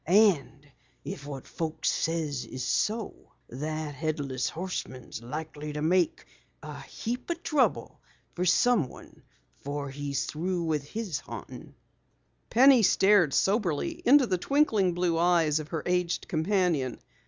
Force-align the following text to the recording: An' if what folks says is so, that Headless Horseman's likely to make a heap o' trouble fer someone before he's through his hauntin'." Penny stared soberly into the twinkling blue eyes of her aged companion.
An' 0.07 0.63
if 1.05 1.27
what 1.27 1.45
folks 1.45 1.91
says 1.91 2.43
is 2.45 2.63
so, 2.67 3.13
that 3.49 3.93
Headless 3.93 4.49
Horseman's 4.49 5.21
likely 5.21 5.73
to 5.73 5.81
make 5.83 6.25
a 6.63 6.79
heap 6.81 7.29
o' 7.29 7.35
trouble 7.35 8.01
fer 8.33 8.43
someone 8.43 9.21
before 9.59 9.91
he's 9.91 10.25
through 10.25 10.71
his 10.71 11.19
hauntin'." 11.19 11.75
Penny 12.49 12.81
stared 12.81 13.31
soberly 13.31 14.01
into 14.03 14.25
the 14.25 14.39
twinkling 14.39 14.95
blue 14.95 15.19
eyes 15.19 15.59
of 15.59 15.67
her 15.67 15.83
aged 15.85 16.27
companion. 16.27 16.97